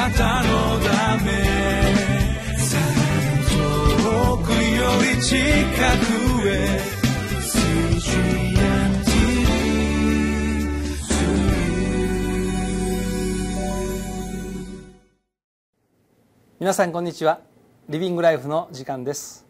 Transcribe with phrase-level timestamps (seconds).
[0.00, 1.30] なたのため
[3.50, 6.80] 遠くより近くへ
[16.58, 17.40] 皆さんこんにちは。
[17.90, 19.44] リビングライフの時間です。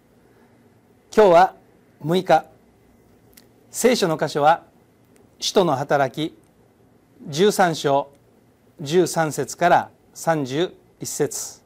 [1.14, 1.55] 今日は
[2.05, 2.46] 6日。
[3.71, 4.64] 聖書の箇所は
[5.39, 6.37] 使徒の働き
[7.29, 8.11] 13章
[8.82, 10.72] 13節から31
[11.02, 11.62] 節。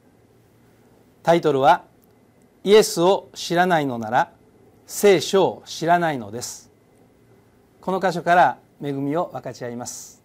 [1.23, 1.83] タイトルは
[2.63, 4.31] イエスを知らないのなら
[4.85, 6.71] 聖書を知らないのです。
[7.81, 10.23] この箇所から恵みを分かち合います。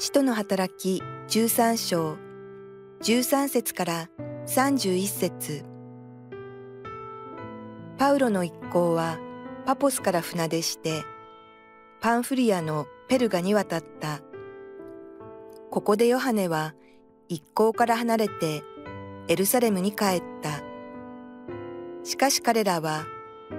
[0.00, 2.16] 使徒の働き13章。
[3.02, 4.08] 13節から
[4.46, 5.64] 31節。
[7.98, 9.18] パウロの一行は
[9.68, 11.02] パポスから船出して
[12.00, 14.22] パンフリアのペルガに渡った。
[15.70, 16.74] ここでヨハネは
[17.28, 18.62] 一行から離れて
[19.28, 20.62] エルサレムに帰った。
[22.02, 23.04] しかし彼らは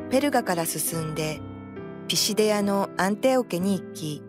[0.10, 1.42] ペルガから進んで
[2.08, 4.24] ピシデアのアンテオ家に行き、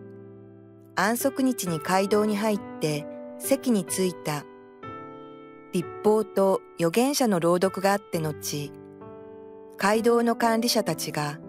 [0.95, 3.07] 安息日に街道に入って
[3.39, 4.45] 席に着いた。
[5.73, 8.71] 立法と預言者の朗読があって後、
[9.79, 11.39] 街道の管理者たちが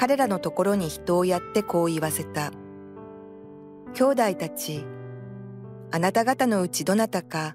[0.00, 2.52] 彼らのところに人をやってこう言わせた。
[3.92, 4.82] 兄弟たち、
[5.90, 7.54] あなた方のうちどなたか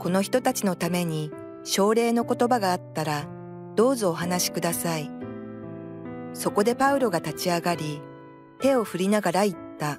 [0.00, 1.30] この人たちのために
[1.62, 3.28] 奨励の言葉があったら
[3.76, 5.08] どうぞお話しください。
[6.32, 8.02] そこでパウロが立ち上がり
[8.60, 9.96] 手を振りながら言った。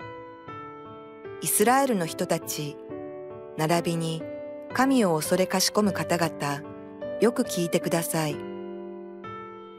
[1.39, 2.75] イスラエルの人たち、
[3.55, 4.21] 並びに
[4.73, 6.61] 神を恐れかしこむ方々、
[7.21, 8.35] よく聞いてください。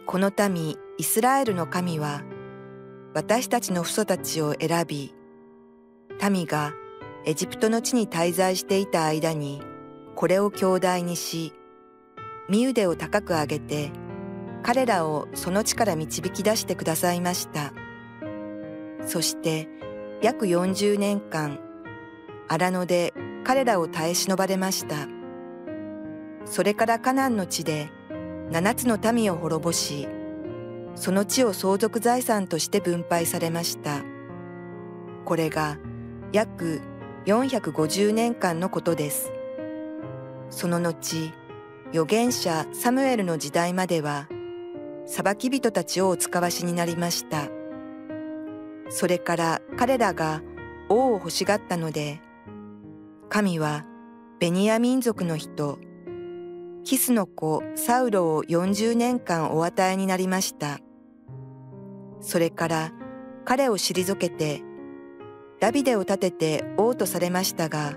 [0.06, 2.22] この民、イスラエルの神は、
[3.12, 5.14] 私たちの父祖たちを選び、
[6.30, 6.72] 民が
[7.26, 9.60] エジプトの地に滞在していた間に、
[10.14, 11.52] これを兄弟にし、
[12.48, 13.90] 身腕を高く上げて、
[14.62, 17.74] 彼らをその地から導き出してくださいました。
[19.06, 19.68] そして、
[20.22, 21.60] 約40年間、
[22.48, 23.12] 荒野で
[23.44, 25.08] 彼らを耐え忍ばれました。
[26.46, 27.90] それからカナンの地で
[28.50, 30.08] 七つの民を滅ぼし、
[30.96, 34.02] その地を相続財産として分配されました。
[35.24, 35.78] これが
[36.32, 36.80] 約
[37.26, 39.30] 450年間のことです。
[40.50, 41.32] その後、
[41.90, 44.28] 預言者サムエルの時代までは、
[45.06, 47.48] 裁き人たちをお使わしになりました。
[48.88, 50.42] それから彼らが
[50.88, 52.20] 王を欲しがったので、
[53.28, 53.84] 神は
[54.38, 55.78] ベニヤ民族の人、
[56.84, 60.78] キスの子サウロを40年間お与えになりました。
[62.26, 62.92] それから
[63.44, 64.64] 彼を退けて、
[65.60, 67.94] ダビデを立てて王とされましたが、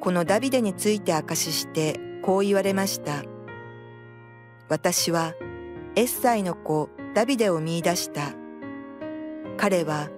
[0.00, 3.24] このダビデについて証ししてこう言われました。
[4.70, 5.34] 私は
[5.94, 8.32] エッサイの子ダビデを見出した。
[9.58, 10.08] 彼は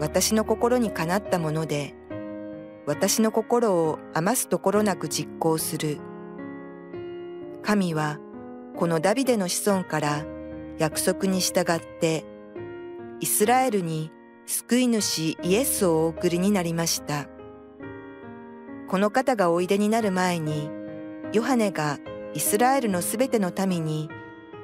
[0.00, 1.94] 私の心にかなったもので、
[2.86, 5.98] 私の心を余すところなく実行する。
[7.62, 8.18] 神は
[8.74, 10.24] このダビデの子孫から
[10.78, 12.24] 約束に従って
[13.20, 14.10] イスラエルに
[14.46, 17.26] 救い主イエスをお送りになりました。
[18.88, 20.68] この方がおいでになる前に
[21.32, 21.98] ヨハネが
[22.34, 24.10] イスラエルのすべての民に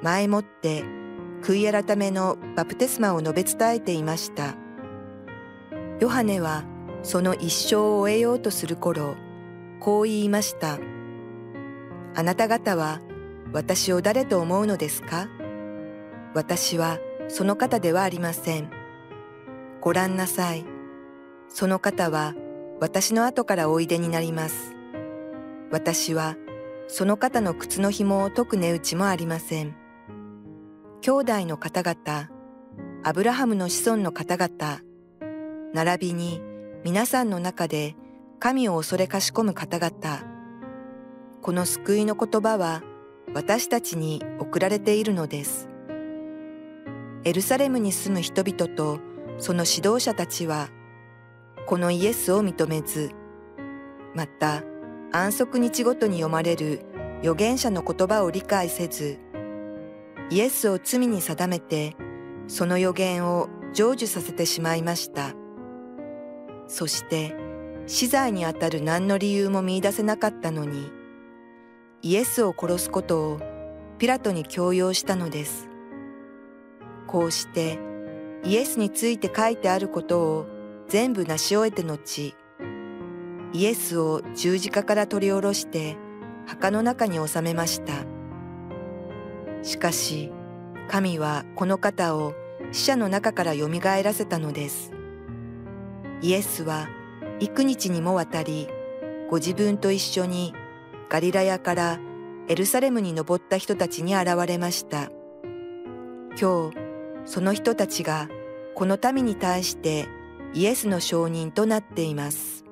[0.01, 0.83] 前もって
[1.41, 4.55] 悔い改めのバプテスマを述べ伝えていました。
[5.99, 6.63] ヨハネは
[7.03, 9.15] その一生を終えようとする頃、
[9.79, 10.77] こう言いました。
[12.13, 12.99] あなた方は
[13.53, 15.27] 私を誰と思うのですか？
[16.33, 16.99] 私は
[17.31, 18.69] その方ではありません。
[19.79, 20.65] ご覧なさい。
[21.47, 22.35] その方は
[22.81, 24.75] 私の後からおいでになります。
[25.71, 26.35] 私は
[26.89, 29.77] その方の靴の紐を解く値打ちもありません。
[30.99, 32.29] 兄弟の方々、
[33.01, 34.81] アブラハムの子孫の方々、
[35.73, 36.41] 並びに
[36.83, 37.95] 皆さんの中で
[38.39, 40.21] 神を恐れかしこむ方々、
[41.41, 42.83] この救いの言葉は
[43.33, 45.70] 私たちに送られているのです。
[47.23, 48.99] エルサレムに住む人々と
[49.37, 50.69] その指導者たちは、
[51.65, 53.11] このイエスを認めず、
[54.15, 54.63] また
[55.11, 56.85] 安息日ごとに読まれる
[57.21, 59.19] 預言者の言葉を理解せず、
[60.29, 61.95] イエスを罪に定めて、
[62.47, 65.33] その予言を成就させてしまいました。
[66.67, 67.35] そして、
[67.87, 70.91] 死罪にあたる何の理由も見出せなかったのに、
[72.03, 73.39] イエスを殺すことを
[73.97, 75.70] ピラトに強要したのです。
[77.11, 77.77] こうして、
[78.43, 80.45] イエスについて書いてあることを
[80.87, 82.33] 全部成し終えて後、
[83.53, 85.97] イエスを十字架から取り下ろして
[86.47, 87.93] 墓の中に収めました。
[89.61, 90.31] しかし、
[90.87, 92.33] 神はこの方を
[92.71, 93.67] 死者の中から蘇
[94.03, 94.93] らせたのです。
[96.21, 96.87] イエスは
[97.39, 98.69] 幾日にもわたり、
[99.29, 100.53] ご自分と一緒に
[101.09, 101.99] ガリラヤから
[102.47, 105.09] エルサレムに登った人たちに現れました。
[106.39, 106.80] 今日、
[107.25, 108.29] その人たちが
[108.75, 110.07] この民に対して
[110.53, 112.65] イエスの証人となっています。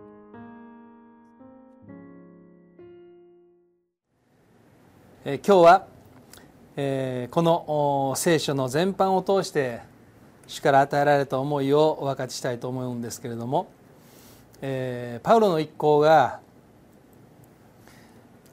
[5.25, 5.87] え今日は、
[6.75, 9.81] えー、この聖書の全般を通して
[10.47, 13.69] 主から与えられた思いをお分かちしたいと思うんですけれども、
[14.61, 16.39] えー、パウロの一行が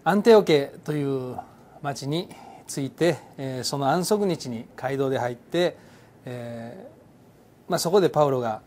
[0.05, 1.37] アンテオケという
[1.83, 2.29] 町に
[2.67, 3.19] ついて、
[3.63, 5.77] その安息日に街道で入って、
[6.25, 8.63] えーまあ、そこでパウロが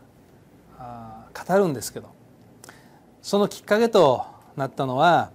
[0.78, 2.10] 語るんですけど
[3.22, 4.26] そのきっかけと
[4.56, 5.32] なったのは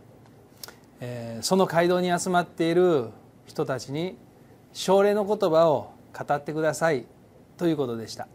[1.00, 3.10] えその街道に集まっている
[3.46, 4.16] 人たちに
[4.72, 7.04] 奨励の言葉を語ってください
[7.58, 8.26] ということでした、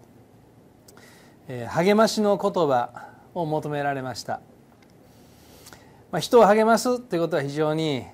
[1.48, 4.40] え励ましの言葉を求められました、
[6.12, 8.06] まあ、人を励ますということは非常に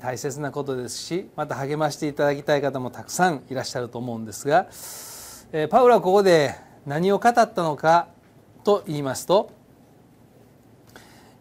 [0.00, 4.68] 大切なことですしまた励ましていただきたい方もたくさんいらっしゃると思うんですが、
[5.52, 6.54] えパウロはここで
[6.86, 8.08] 何を語ったのか
[8.64, 9.52] と言いますと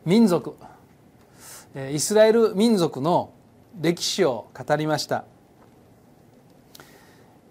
[0.05, 0.55] 民族
[1.91, 3.33] イスラエル民族の
[3.79, 5.25] 歴史を語りました。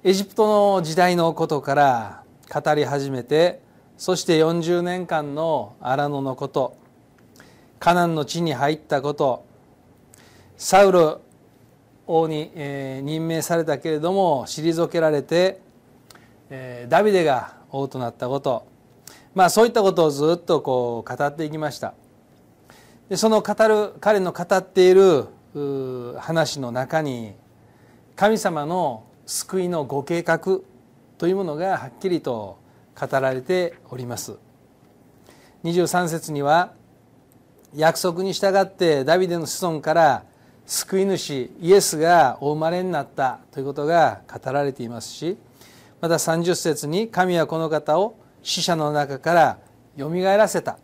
[0.05, 3.61] エジプトの時代のことから語り始めて
[3.97, 6.79] そして40年間の荒野のこと
[7.81, 9.45] カナンの地に入ったこと
[10.59, 11.19] サウル
[12.09, 15.61] 王に、え任命されたけれども退けられて、
[16.51, 18.67] えダビデが王となったこと。
[19.35, 21.95] まあそういったことをずっとこう語っていきました。
[23.09, 25.27] でその語る彼の語っている
[26.19, 27.35] 話の中に
[28.17, 30.61] 神様の救いのご計画
[31.19, 32.59] というものがはっきりと
[32.99, 34.37] 語られております。
[35.63, 36.73] 23節には
[37.77, 40.25] 約束に従ってダビデの子孫から
[40.69, 45.39] 救い主イエスがお生まれになったということが語られていますし
[46.03, 49.59] また30節に神はこの方を死者の中から
[49.97, 50.79] よみがえらせた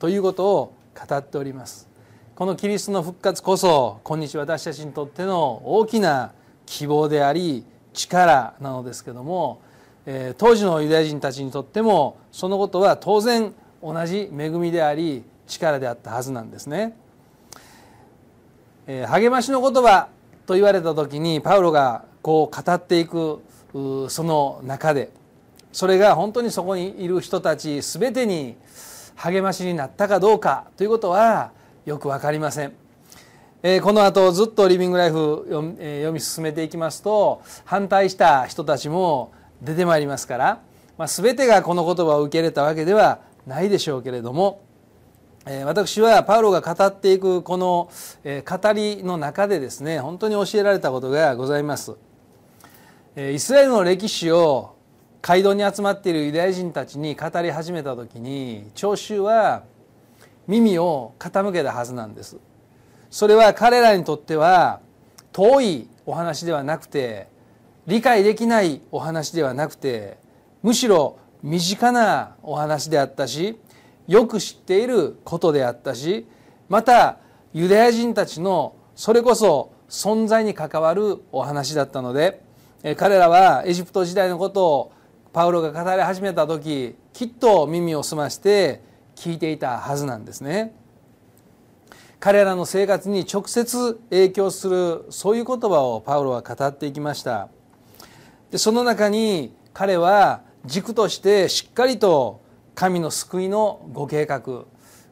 [0.00, 0.74] ということを
[1.08, 1.88] 語っております。
[2.34, 6.32] このキリストの復活こそ今日私たちにとっての大きな
[6.66, 7.64] 希望であり
[7.94, 9.62] 力なのですけども、
[10.04, 16.94] え、当時のユダヤ人たちにとってもそのことは当然同じ恵みであり力であったはずなんですね、
[18.86, 20.08] え、励ましの言葉
[20.46, 23.40] と言われた時にパウロがこう語っていく
[24.08, 25.10] その中で
[25.72, 28.56] それが本当にそこにいる人たち全てに
[29.16, 31.52] 励ましになったかどうかということは
[31.84, 32.72] よく分かりません。
[33.62, 40.60] えこの後ずっとリビングライフ読,、み進めていきますと反対した人たちも出てまいりますから、
[40.98, 44.62] ま、全てがこの言葉を受け入れたわけではないでしょうけれども、
[45.64, 47.88] 私はパウロが語っていくこの、
[48.24, 51.94] 語りの中でですね本当に教えられたことがございます。
[53.16, 54.74] イスラエルの歴史を
[55.22, 59.62] 街道に集まっているユダヤ人たちに語り始めた時に聴衆は
[60.48, 62.36] 耳を傾けたはずなんです
[63.10, 64.80] それは彼らにとっては
[65.32, 67.28] 遠いお話ではなくて
[67.86, 70.18] 理解できないお話ではなくて
[70.62, 73.58] むしろ身近なお話であったし
[74.06, 76.26] よく知っていることであったし
[76.68, 77.18] また
[77.52, 82.42] ユダヤ人たちのそれこそ存在に関わるお話だったので
[82.96, 84.92] 彼らはエジプト時代のことを
[85.32, 88.82] パウロが語り始めた時きっと耳を澄まして
[89.16, 90.74] 聞いていたはずなんですね。
[92.18, 97.48] 彼らの生活に直接影響するそういう言葉をパウロは語っていきました。
[98.50, 102.40] でその中に彼は軸としてしっかりと
[102.76, 104.42] 神の救いのご計画、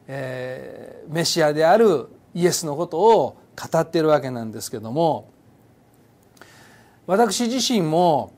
[0.07, 5.31] えー、メシアであるイエスのことを語っているわけなんですけども
[7.07, 8.31] 私自身も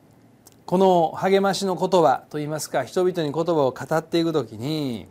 [0.64, 5.06] この励ましの言葉といいますか人々に言葉を語っていく時に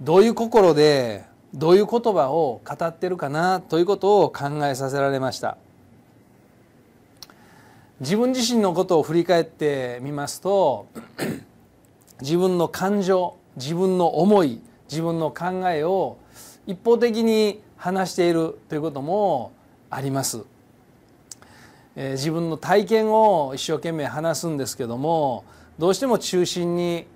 [0.00, 5.58] どういう心でどういう言葉を語ってるかなということを考えさせられました。
[8.00, 10.86] 自分自身のことを振り返ってみますと
[12.20, 14.60] 自分の感情自分の思い
[14.90, 16.18] 自分の考えを
[16.66, 19.52] 一方的に話しているということも
[19.90, 20.42] あります
[21.96, 25.44] え自分の体験を一生懸命話すんですけども
[25.78, 27.06] どうしても中心に、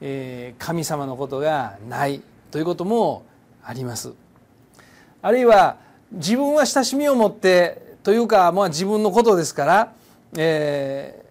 [0.00, 3.24] え神様のことがないということも
[3.64, 4.12] あります。
[5.22, 5.78] あるいは
[6.12, 9.92] 自分は親しみを持ってというか、まあ、自分のことですから、
[10.36, 11.24] え、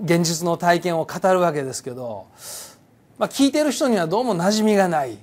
[0.00, 2.26] 現実の体験を語るわけですけど、
[3.18, 5.18] まあ、聞いてる人にはどうも馴染みがない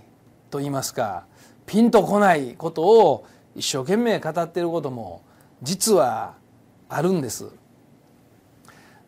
[0.52, 1.26] と言いますか
[1.66, 5.22] ピンとこないことを一生懸命語っていることも
[5.62, 6.36] 実は
[6.88, 7.46] あるんです。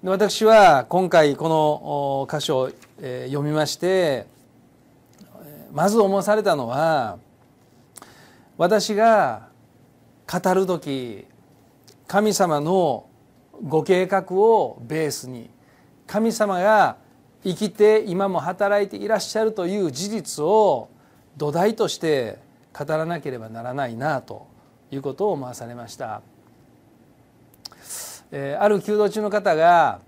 [0.03, 4.25] で私は今回この箇所を読みまして
[5.71, 7.19] まず思わされたのは
[8.57, 9.49] 私が
[10.31, 11.25] 語る時
[12.07, 13.05] 神様の
[13.63, 15.49] ご計画をベースに
[16.07, 16.97] 神様が
[17.43, 20.89] 生きて今も働いていらっしゃるという事実を
[21.37, 22.37] 土台として
[22.77, 24.47] 語らなければならないなと
[24.91, 26.21] いうことを思わされました。
[28.31, 29.99] えある弓道中の方が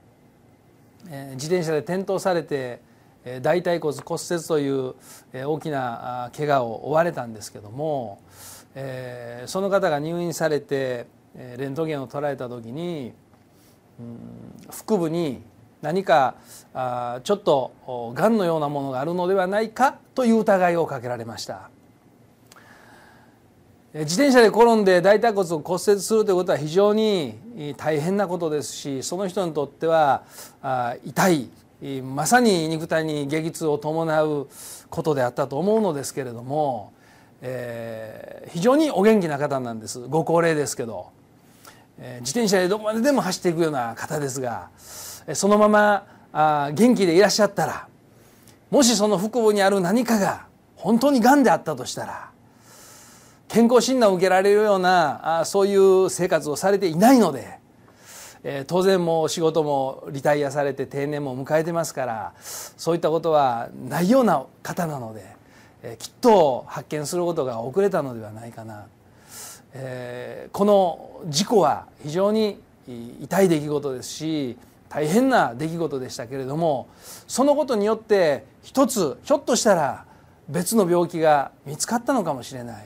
[1.10, 2.82] え自転車で転倒されて
[3.26, 4.96] え大腿骨骨折という
[5.34, 8.22] え大きな怪我を負われたんですけども
[8.76, 13.14] えその方が入院されてえレントゲンを捉えた時に
[14.88, 15.42] 腹部に
[15.82, 16.36] 何か
[16.74, 21.70] あちょっとがんのようなものがあるのではないかという疑いをかけられました。
[23.94, 27.36] 自転車で転んで大腿骨を骨折するということは非常に
[27.78, 30.24] 大変なことですしその人にとっては
[31.06, 31.50] 痛い
[32.02, 34.48] まさに肉体に激痛を伴う
[34.90, 36.94] ことであったと思うのですけれども、
[37.42, 40.00] えー、非常にお元気な方なんです。
[40.00, 41.12] ご高齢ですけど、
[41.98, 44.70] 自転車でどこまででも走っていくような方ですが
[45.34, 45.68] そのま
[46.34, 47.88] ま元気でいらっしゃったら
[48.70, 52.32] もしその腹部にある何かが本当にがんであったとしたら
[53.48, 57.60] 健康診断を受けられるようなそういう生活をされていないので、
[58.66, 65.36] 当然もう仕事もリタイアされて定年も迎えてますからそういったことはないような方なので、
[66.00, 68.88] きっと発見することが遅れたのではないかな、
[69.74, 72.60] えー、この事故は非常に
[73.22, 74.58] 痛い出来事ですし
[74.90, 76.88] 大変な出来事でしたけれども
[77.28, 80.06] そのことによって一つひょっとしたら
[80.48, 82.86] 別の病気が見つかったのかもしれない。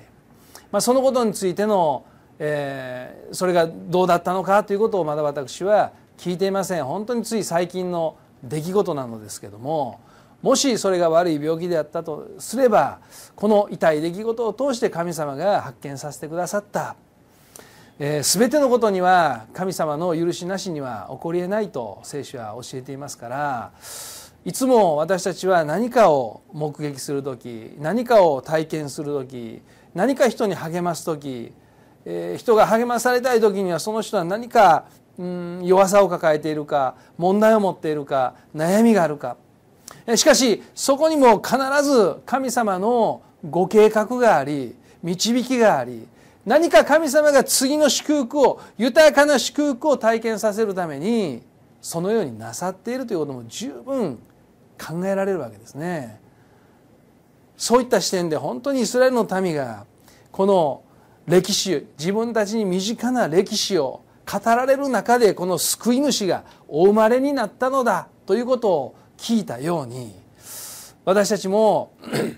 [0.72, 2.06] まあ、そのことについての、
[2.40, 6.86] えー、それがどうだったのかということをまだ私は聞いていません。
[6.86, 10.00] 本当につい最近の出来事なのですけども
[10.42, 13.00] もしそれが悪い病気であったとすれば
[13.36, 16.96] この痛い出来事を通して神様が発見させてくださった、
[18.00, 23.72] えー、全てのことには神様の許しなしには起こりえないと聖書は教えていますから
[24.46, 29.62] いつも私たちは何かを目撃する時何かを体験する時
[29.96, 31.52] 何か人に励ます時、
[32.06, 34.86] えー、人が励まされたい時にはその人は何か
[35.18, 39.36] うん弱さを抱えているか問題を持っているか悩みがあるか。
[40.16, 46.08] しかしそこにも必ず神様のご計画があり導きがあり
[46.46, 51.42] 何か神様が次の祝福を豊かな祝福を体験させるために
[51.82, 54.18] そのようになさっているということも十分
[54.80, 56.22] 考えられるわけですね。
[57.58, 59.86] そういった視点で本当にイスラエルの民が
[60.32, 60.84] この
[61.26, 70.14] 歴史自分たちに身近な歴史を語られる中でこの救い主がお生まれになったのだということを聞いたように
[71.06, 71.94] 私たちも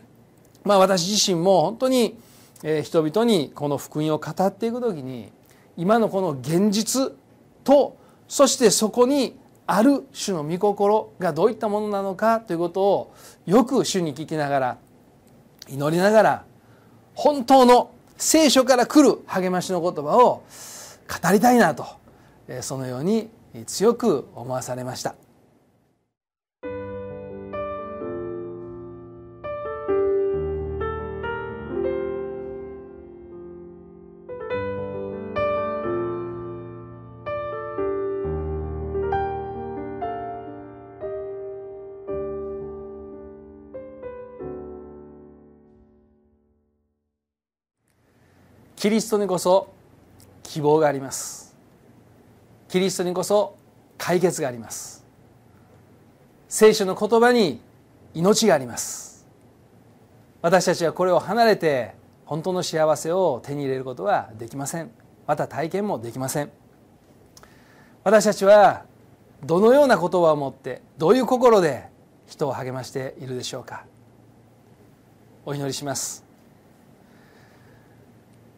[0.63, 2.17] まあ私自身も本当に
[2.83, 5.31] 人々にこの福音を語っていく時に
[5.77, 7.13] 今のこの現実
[7.63, 13.13] とそしてそこにある主の御心がどういったものなのかということを
[13.45, 14.77] よく主に聞きながら
[15.69, 16.45] 祈りながら
[17.13, 20.43] 本当の聖書から来る励ましの言葉を
[21.07, 21.85] 語りたいなと
[22.61, 23.29] そのように
[23.65, 25.15] 強く思わされました。
[48.79, 49.73] キリストにこそ
[50.41, 51.53] 希望があります。
[52.69, 53.57] キリストにこそ
[53.97, 55.05] 解決があります。
[56.47, 57.59] 聖書の言葉に
[58.13, 59.27] 命があります。
[60.41, 61.93] 私たちはこれを離れて
[62.23, 64.91] 本当の幸せを手に入れることはできません。
[65.27, 66.49] また体験もできません。
[68.05, 68.85] 私たちは
[69.43, 71.89] どのような言葉を持ってどういう心で
[72.27, 73.83] 人を励ましているでしょうか。
[75.45, 76.28] お祈りします。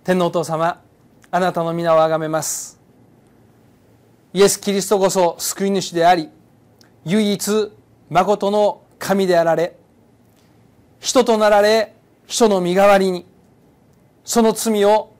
[0.03, 0.81] 天皇父様
[1.29, 2.79] あなたの皆をあがめます。
[4.33, 6.29] イエス・キリストこそ救い主であり
[7.05, 7.71] 唯一
[8.09, 9.75] 誠の神であられ
[10.99, 11.93] 人となられ
[12.25, 13.27] 人の身代わりに
[14.23, 15.13] その罪を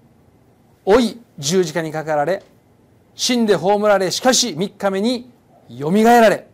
[0.84, 2.42] 負い十字架にかかられ
[3.14, 5.30] 死んで葬られしかし三日目に
[5.70, 6.48] よみがえられ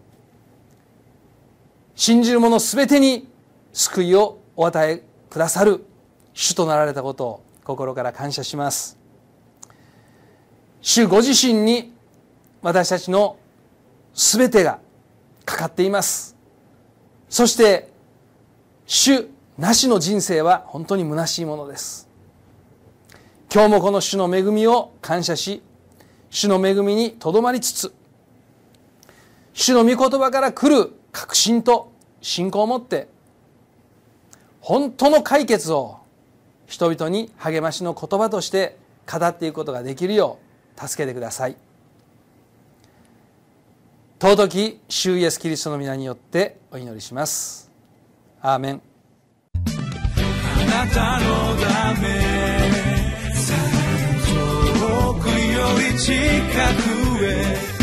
[1.95, 3.27] 信じる者すべてに
[3.71, 5.85] 救いをお与えくださる
[6.33, 8.97] 主となられたことを心から感謝します。
[10.81, 11.93] 主ご自身に
[12.61, 13.37] 私たちの
[14.13, 14.79] すべてが
[15.43, 16.37] かかっています。
[17.27, 17.91] そして
[18.85, 22.07] 主なしの人生は本当に虚しいものです。
[23.53, 25.61] 今日もこの主の恵みを感謝し
[26.29, 27.93] 主の恵みにとどまりつつ
[29.53, 33.07] 主の御言葉から来る確信と信仰を持って
[34.61, 35.99] 本当の解決を
[36.67, 38.77] 人々に励ましの言葉として
[39.11, 40.37] 語っていくことができるよ
[40.77, 41.55] う助けてください。
[44.19, 47.71] 尊き主イエスキリストの皆によってお祈りします。
[48.41, 48.81] アーメン。
[49.55, 52.07] あなたのため
[54.27, 55.33] 遠くよ
[55.93, 57.77] り近くへ